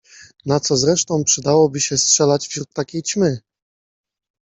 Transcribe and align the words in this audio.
Na 0.45 0.59
co 0.59 0.77
zresztą 0.77 1.23
przydałoby 1.23 1.81
się 1.81 1.97
strzelać 1.97 2.47
wśród 2.47 2.73
takiej 2.73 3.03
ćmy? 3.03 3.39